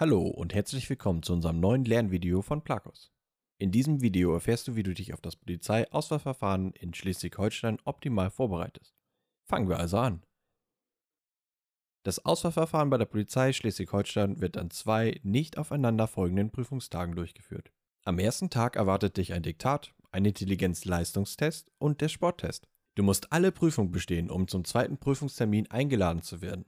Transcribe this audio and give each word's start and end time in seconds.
Hallo 0.00 0.28
und 0.28 0.54
herzlich 0.54 0.88
willkommen 0.88 1.24
zu 1.24 1.32
unserem 1.32 1.58
neuen 1.58 1.84
Lernvideo 1.84 2.40
von 2.40 2.62
Plakos. 2.62 3.10
In 3.58 3.72
diesem 3.72 4.00
Video 4.00 4.32
erfährst 4.32 4.68
du, 4.68 4.76
wie 4.76 4.84
du 4.84 4.94
dich 4.94 5.12
auf 5.12 5.20
das 5.20 5.34
Polizeiauswahlverfahren 5.34 6.70
in 6.74 6.94
Schleswig-Holstein 6.94 7.78
optimal 7.82 8.30
vorbereitest. 8.30 8.94
Fangen 9.48 9.68
wir 9.68 9.80
also 9.80 9.98
an. 9.98 10.22
Das 12.04 12.24
Auswahlverfahren 12.24 12.90
bei 12.90 12.96
der 12.96 13.06
Polizei 13.06 13.52
Schleswig-Holstein 13.52 14.40
wird 14.40 14.56
an 14.56 14.70
zwei 14.70 15.18
nicht 15.24 15.58
aufeinander 15.58 16.06
folgenden 16.06 16.52
Prüfungstagen 16.52 17.16
durchgeführt. 17.16 17.72
Am 18.04 18.20
ersten 18.20 18.50
Tag 18.50 18.76
erwartet 18.76 19.16
dich 19.16 19.32
ein 19.32 19.42
Diktat, 19.42 19.96
ein 20.12 20.24
Intelligenzleistungstest 20.24 21.72
und 21.78 22.02
der 22.02 22.08
Sporttest. 22.08 22.68
Du 22.94 23.02
musst 23.02 23.32
alle 23.32 23.50
Prüfungen 23.50 23.90
bestehen, 23.90 24.30
um 24.30 24.46
zum 24.46 24.64
zweiten 24.64 24.98
Prüfungstermin 24.98 25.68
eingeladen 25.72 26.22
zu 26.22 26.40
werden. 26.40 26.66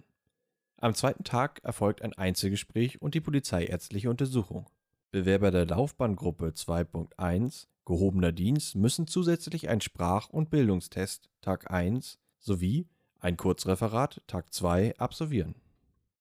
Am 0.83 0.95
zweiten 0.95 1.25
Tag 1.25 1.61
erfolgt 1.63 2.01
ein 2.01 2.15
Einzelgespräch 2.15 3.03
und 3.03 3.15
die 3.15 3.21
polizeiärztliche 3.21 4.09
Untersuchung. 4.09 4.67
Bewerber 5.11 5.51
der 5.51 5.67
Laufbahngruppe 5.67 6.47
2.1 6.57 7.67
Gehobener 7.85 8.33
Dienst 8.33 8.77
müssen 8.77 9.07
zusätzlich 9.07 9.69
einen 9.69 9.83
Sprach- 9.83 10.31
und 10.31 10.49
Bildungstest 10.49 11.29
Tag 11.43 11.71
1 11.71 12.19
sowie 12.39 12.89
ein 13.19 13.37
Kurzreferat 13.37 14.23
Tag 14.27 14.55
2 14.55 14.97
absolvieren. 14.97 15.55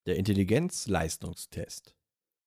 Der 0.05 0.17
Intelligenzleistungstest. 0.17 1.95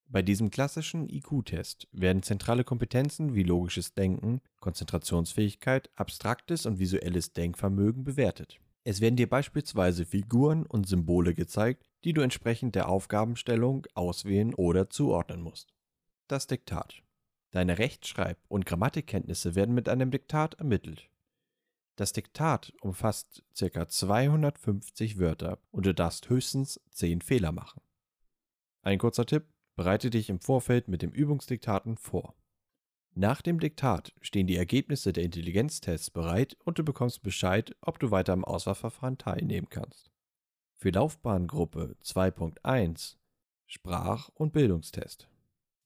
Bei 0.06 0.20
diesem 0.20 0.50
klassischen 0.50 1.08
IQ-Test 1.08 1.88
werden 1.92 2.22
zentrale 2.22 2.64
Kompetenzen 2.64 3.34
wie 3.34 3.44
logisches 3.44 3.94
Denken, 3.94 4.42
Konzentrationsfähigkeit, 4.60 5.88
abstraktes 5.96 6.66
und 6.66 6.78
visuelles 6.78 7.32
Denkvermögen 7.32 8.04
bewertet. 8.04 8.60
Es 8.84 9.00
werden 9.00 9.16
dir 9.16 9.30
beispielsweise 9.30 10.04
Figuren 10.04 10.66
und 10.66 10.86
Symbole 10.86 11.32
gezeigt, 11.32 11.88
die 12.04 12.12
du 12.12 12.20
entsprechend 12.20 12.74
der 12.74 12.88
Aufgabenstellung 12.88 13.86
auswählen 13.94 14.54
oder 14.54 14.90
zuordnen 14.90 15.40
musst. 15.40 15.74
Das 16.28 16.46
Diktat. 16.46 17.02
Deine 17.50 17.78
Rechtschreib- 17.78 18.44
und 18.48 18.66
Grammatikkenntnisse 18.66 19.54
werden 19.54 19.74
mit 19.74 19.88
einem 19.88 20.10
Diktat 20.10 20.54
ermittelt. 20.54 21.10
Das 21.96 22.12
Diktat 22.12 22.72
umfasst 22.80 23.44
ca. 23.58 23.86
250 23.86 25.18
Wörter 25.18 25.58
und 25.70 25.84
du 25.84 25.92
darfst 25.92 26.30
höchstens 26.30 26.80
10 26.90 27.20
Fehler 27.20 27.52
machen. 27.52 27.82
Ein 28.80 28.98
kurzer 28.98 29.26
Tipp, 29.26 29.44
bereite 29.76 30.10
dich 30.10 30.30
im 30.30 30.40
Vorfeld 30.40 30.88
mit 30.88 31.02
dem 31.02 31.12
Übungsdiktaten 31.12 31.96
vor. 31.96 32.34
Nach 33.14 33.42
dem 33.42 33.60
Diktat 33.60 34.14
stehen 34.22 34.46
die 34.46 34.56
Ergebnisse 34.56 35.12
der 35.12 35.24
Intelligenztests 35.24 36.10
bereit 36.10 36.56
und 36.64 36.78
du 36.78 36.82
bekommst 36.82 37.22
Bescheid, 37.22 37.76
ob 37.82 37.98
du 37.98 38.10
weiter 38.10 38.32
am 38.32 38.44
Auswahlverfahren 38.44 39.18
teilnehmen 39.18 39.68
kannst. 39.68 40.11
Für 40.82 40.90
Laufbahngruppe 40.90 41.94
2.1 42.02 43.14
Sprach- 43.66 44.30
und 44.34 44.52
Bildungstest. 44.52 45.28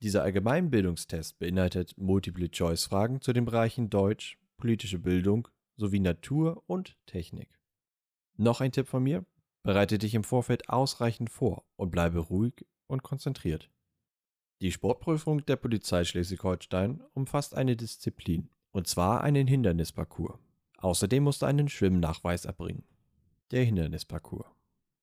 Dieser 0.00 0.22
Allgemeinbildungstest 0.22 1.38
beinhaltet 1.38 1.98
Multiple-Choice-Fragen 1.98 3.20
zu 3.20 3.34
den 3.34 3.44
Bereichen 3.44 3.90
Deutsch, 3.90 4.38
politische 4.56 4.98
Bildung 4.98 5.48
sowie 5.76 6.00
Natur 6.00 6.62
und 6.66 6.96
Technik. 7.04 7.60
Noch 8.38 8.62
ein 8.62 8.72
Tipp 8.72 8.88
von 8.88 9.02
mir, 9.02 9.26
bereite 9.62 9.98
dich 9.98 10.14
im 10.14 10.24
Vorfeld 10.24 10.70
ausreichend 10.70 11.28
vor 11.28 11.66
und 11.76 11.90
bleibe 11.90 12.20
ruhig 12.20 12.64
und 12.86 13.02
konzentriert. 13.02 13.70
Die 14.62 14.72
Sportprüfung 14.72 15.44
der 15.44 15.56
Polizei 15.56 16.04
Schleswig-Holstein 16.04 17.02
umfasst 17.12 17.54
eine 17.54 17.76
Disziplin, 17.76 18.48
und 18.72 18.86
zwar 18.86 19.20
einen 19.20 19.46
Hindernisparcours. 19.46 20.38
Außerdem 20.78 21.22
musst 21.22 21.42
du 21.42 21.46
einen 21.46 21.68
Schwimmnachweis 21.68 22.46
erbringen. 22.46 22.84
Der 23.50 23.62
Hindernisparcours. 23.62 24.55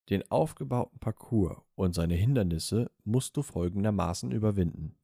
Den 0.10 0.30
aufgebauten 0.30 1.00
Parcours 1.00 1.62
und 1.76 1.94
seine 1.96 2.16
Hindernisse 2.16 2.92
musst 3.04 3.38
du 3.38 3.42
folgendermaßen 3.42 4.32
überwinden. 4.32 4.98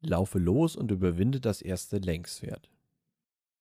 Laufe 0.00 0.38
los 0.38 0.76
und 0.76 0.90
überwinde 0.90 1.40
das 1.40 1.60
erste 1.60 1.98
Längspferd. 1.98 2.70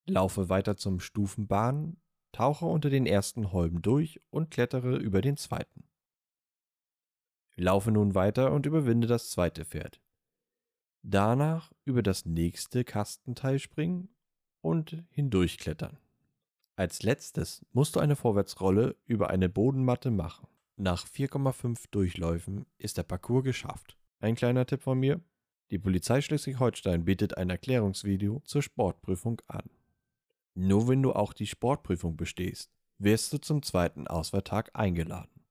Laufe 0.05 0.49
weiter 0.49 0.77
zum 0.77 0.99
Stufenbahn, 0.99 1.97
tauche 2.31 2.65
unter 2.65 2.89
den 2.89 3.05
ersten 3.05 3.51
Holben 3.51 3.81
durch 3.81 4.21
und 4.29 4.51
klettere 4.51 4.97
über 4.97 5.21
den 5.21 5.37
zweiten. 5.37 5.89
Laufe 7.55 7.91
nun 7.91 8.15
weiter 8.15 8.51
und 8.51 8.65
überwinde 8.65 9.07
das 9.07 9.29
zweite 9.29 9.65
Pferd. 9.65 10.01
Danach 11.01 11.71
über 11.85 12.03
das 12.03 12.25
nächste 12.25 12.83
Kastenteil 12.83 13.59
springen 13.59 14.09
und 14.61 15.03
hindurchklettern. 15.11 15.97
Als 16.75 17.03
letztes 17.03 17.65
musst 17.71 17.95
du 17.95 17.99
eine 17.99 18.15
Vorwärtsrolle 18.15 18.97
über 19.05 19.29
eine 19.29 19.47
Bodenmatte 19.47 20.11
machen. 20.11 20.47
Nach 20.75 21.07
4,5 21.07 21.85
Durchläufen 21.89 22.65
ist 22.77 22.97
der 22.97 23.03
Parcours 23.03 23.45
geschafft. 23.45 23.97
Ein 24.19 24.35
kleiner 24.35 24.65
Tipp 24.65 24.81
von 24.81 24.99
mir. 24.99 25.21
Die 25.71 25.79
Polizei 25.79 26.21
Schleswig-Holstein 26.21 27.05
bietet 27.05 27.37
ein 27.37 27.49
Erklärungsvideo 27.49 28.41
zur 28.43 28.61
Sportprüfung 28.61 29.41
an. 29.47 29.69
Nur 30.53 30.87
wenn 30.87 31.01
du 31.01 31.13
auch 31.13 31.33
die 31.33 31.47
Sportprüfung 31.47 32.17
bestehst, 32.17 32.71
wirst 32.97 33.31
du 33.31 33.37
zum 33.37 33.63
zweiten 33.63 34.07
Auswahltag 34.07 34.69
eingeladen. 34.73 35.45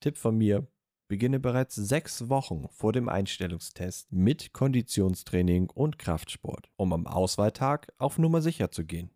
Tipp 0.00 0.16
von 0.16 0.36
mir, 0.36 0.66
beginne 1.08 1.40
bereits 1.40 1.74
sechs 1.74 2.28
Wochen 2.28 2.68
vor 2.70 2.92
dem 2.92 3.08
Einstellungstest 3.08 4.12
mit 4.12 4.52
Konditionstraining 4.52 5.70
und 5.70 5.98
Kraftsport, 5.98 6.70
um 6.76 6.92
am 6.92 7.06
Auswahltag 7.06 7.92
auf 7.98 8.18
Nummer 8.18 8.42
sicher 8.42 8.70
zu 8.70 8.84
gehen. 8.84 9.10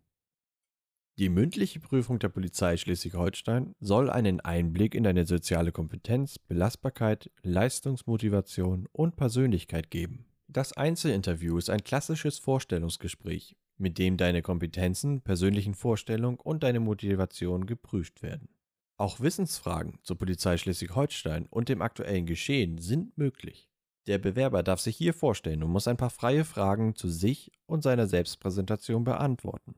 Die 1.21 1.29
mündliche 1.29 1.79
Prüfung 1.79 2.17
der 2.17 2.29
Polizei 2.29 2.77
Schleswig-Holstein 2.77 3.75
soll 3.79 4.09
einen 4.09 4.39
Einblick 4.39 4.95
in 4.95 5.03
deine 5.03 5.27
soziale 5.27 5.71
Kompetenz, 5.71 6.39
Belastbarkeit, 6.39 7.29
Leistungsmotivation 7.43 8.87
und 8.91 9.17
Persönlichkeit 9.17 9.91
geben. 9.91 10.25
Das 10.47 10.73
Einzelinterview 10.73 11.59
ist 11.59 11.69
ein 11.69 11.83
klassisches 11.83 12.39
Vorstellungsgespräch, 12.39 13.55
mit 13.77 13.99
dem 13.99 14.17
deine 14.17 14.41
Kompetenzen, 14.41 15.21
persönlichen 15.21 15.75
Vorstellungen 15.75 16.39
und 16.39 16.63
deine 16.63 16.79
Motivation 16.79 17.67
geprüft 17.67 18.23
werden. 18.23 18.49
Auch 18.97 19.19
Wissensfragen 19.19 19.99
zur 20.01 20.17
Polizei 20.17 20.57
Schleswig-Holstein 20.57 21.45
und 21.51 21.69
dem 21.69 21.83
aktuellen 21.83 22.25
Geschehen 22.25 22.79
sind 22.79 23.15
möglich. 23.15 23.69
Der 24.07 24.17
Bewerber 24.17 24.63
darf 24.63 24.79
sich 24.79 24.97
hier 24.97 25.13
vorstellen 25.13 25.61
und 25.61 25.69
muss 25.69 25.87
ein 25.87 25.97
paar 25.97 26.09
freie 26.09 26.45
Fragen 26.45 26.95
zu 26.95 27.09
sich 27.09 27.51
und 27.67 27.83
seiner 27.83 28.07
Selbstpräsentation 28.07 29.03
beantworten. 29.03 29.75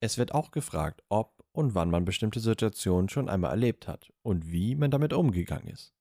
Es 0.00 0.16
wird 0.16 0.32
auch 0.32 0.50
gefragt, 0.50 1.02
ob 1.08 1.44
und 1.52 1.74
wann 1.74 1.90
man 1.90 2.04
bestimmte 2.04 2.40
Situationen 2.40 3.08
schon 3.08 3.28
einmal 3.28 3.50
erlebt 3.50 3.86
hat 3.86 4.12
und 4.22 4.50
wie 4.50 4.74
man 4.74 4.90
damit 4.90 5.12
umgegangen 5.12 5.68
ist. 5.68 5.94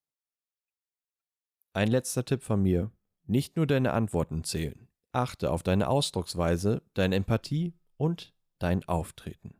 Ein 1.74 1.90
letzter 1.90 2.24
Tipp 2.26 2.42
von 2.42 2.64
mir, 2.64 2.92
nicht 3.26 3.56
nur 3.56 3.68
deine 3.68 3.94
Antworten 3.94 4.44
zählen. 4.44 4.88
Achte 5.12 5.52
auf 5.52 5.64
deine 5.64 5.90
Ausdrucksweise, 5.90 6.82
deine 6.94 7.16
Empathie 7.16 7.74
und 7.98 8.34
dein 8.60 8.84
Auftreten. 8.86 9.56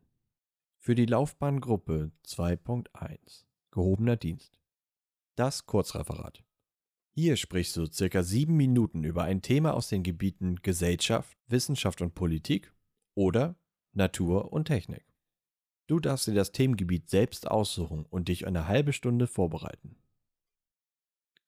Für 0.78 0.94
die 0.94 1.06
Laufbahngruppe 1.06 2.12
2.1 2.26 3.44
Gehobener 3.72 4.16
Dienst. 4.16 4.58
Das 5.36 5.66
Kurzreferat. 5.66 6.42
Hier 7.12 7.36
sprichst 7.36 7.76
du 7.76 7.86
circa 7.86 8.22
sieben 8.22 8.56
Minuten 8.56 9.04
über 9.04 9.24
ein 9.24 9.42
Thema 9.42 9.74
aus 9.74 9.88
den 9.88 10.02
Gebieten 10.02 10.56
Gesellschaft, 10.62 11.36
Wissenschaft 11.48 12.00
und 12.00 12.14
Politik 12.14 12.72
oder 13.14 13.56
Natur 13.92 14.52
und 14.52 14.66
Technik. 14.66 15.04
Du 15.86 15.98
darfst 15.98 16.26
dir 16.26 16.34
das 16.34 16.52
Themengebiet 16.52 17.10
selbst 17.10 17.50
aussuchen 17.50 18.06
und 18.06 18.28
dich 18.28 18.46
eine 18.46 18.68
halbe 18.68 18.92
Stunde 18.92 19.26
vorbereiten. 19.26 19.96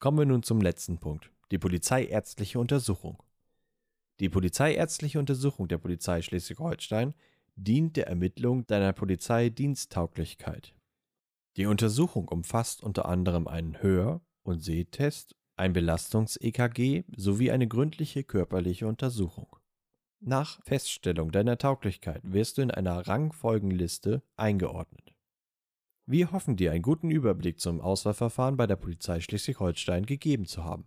Kommen 0.00 0.18
wir 0.18 0.26
nun 0.26 0.42
zum 0.42 0.60
letzten 0.60 0.98
Punkt, 0.98 1.30
die 1.52 1.58
polizeiärztliche 1.58 2.58
Untersuchung. 2.58 3.22
Die 4.18 4.28
polizeiärztliche 4.28 5.18
Untersuchung 5.18 5.68
der 5.68 5.78
Polizei 5.78 6.22
Schleswig-Holstein 6.22 7.14
dient 7.54 7.96
der 7.96 8.08
Ermittlung 8.08 8.66
deiner 8.66 8.92
Polizeidiensttauglichkeit. 8.92 10.74
Die 11.56 11.66
Untersuchung 11.66 12.28
umfasst 12.28 12.82
unter 12.82 13.06
anderem 13.06 13.46
einen 13.46 13.80
Hör- 13.80 14.22
und 14.42 14.60
Sehtest, 14.60 15.36
ein 15.56 15.72
Belastungs-EKG 15.72 17.04
sowie 17.16 17.50
eine 17.52 17.68
gründliche 17.68 18.24
körperliche 18.24 18.88
Untersuchung. 18.88 19.54
Nach 20.24 20.60
Feststellung 20.62 21.32
deiner 21.32 21.58
Tauglichkeit 21.58 22.20
wirst 22.22 22.56
du 22.56 22.62
in 22.62 22.70
einer 22.70 23.08
Rangfolgenliste 23.08 24.22
eingeordnet. 24.36 25.12
Wir 26.06 26.30
hoffen 26.30 26.54
dir 26.54 26.70
einen 26.70 26.82
guten 26.82 27.10
Überblick 27.10 27.58
zum 27.58 27.80
Auswahlverfahren 27.80 28.56
bei 28.56 28.68
der 28.68 28.76
Polizei 28.76 29.18
Schleswig-Holstein 29.18 30.06
gegeben 30.06 30.46
zu 30.46 30.62
haben. 30.62 30.86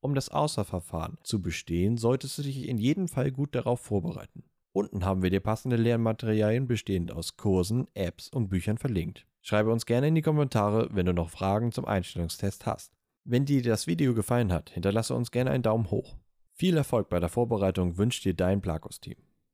Um 0.00 0.14
das 0.14 0.30
Auswahlverfahren 0.30 1.18
zu 1.22 1.42
bestehen, 1.42 1.98
solltest 1.98 2.38
du 2.38 2.42
dich 2.44 2.66
in 2.66 2.78
jedem 2.78 3.08
Fall 3.08 3.30
gut 3.30 3.54
darauf 3.54 3.80
vorbereiten. 3.80 4.42
Unten 4.72 5.04
haben 5.04 5.22
wir 5.22 5.28
dir 5.28 5.40
passende 5.40 5.76
Lernmaterialien 5.76 6.66
bestehend 6.66 7.12
aus 7.12 7.36
Kursen, 7.36 7.88
Apps 7.92 8.30
und 8.30 8.48
Büchern 8.48 8.78
verlinkt. 8.78 9.26
Schreibe 9.42 9.70
uns 9.70 9.84
gerne 9.84 10.08
in 10.08 10.14
die 10.14 10.22
Kommentare, 10.22 10.88
wenn 10.92 11.04
du 11.04 11.12
noch 11.12 11.28
Fragen 11.28 11.72
zum 11.72 11.84
Einstellungstest 11.84 12.64
hast. 12.64 12.96
Wenn 13.24 13.44
dir 13.44 13.62
das 13.62 13.86
Video 13.86 14.14
gefallen 14.14 14.50
hat, 14.50 14.70
hinterlasse 14.70 15.14
uns 15.14 15.30
gerne 15.30 15.50
einen 15.50 15.62
Daumen 15.62 15.90
hoch. 15.90 16.16
Viel 16.52 16.76
Erfolg 16.76 17.08
bei 17.08 17.18
der 17.18 17.28
Vorbereitung 17.28 17.96
wünscht 17.96 18.24
dir 18.24 18.34
dein 18.34 18.60
Plakos-Team. 18.60 19.16